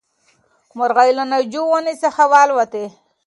[0.77, 2.85] مرغۍ له ناجو ونې څخه والوتې.